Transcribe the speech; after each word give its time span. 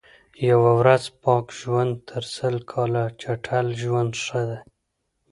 یوه 0.49 0.71
ورځ 0.81 1.03
پاک 1.23 1.45
ژوند 1.59 1.93
تر 2.09 2.23
سل 2.35 2.55
کال 2.71 2.93
چټل 3.21 3.67
ژوند 3.81 4.11
ښه 4.23 4.41
دئ. 4.49 4.59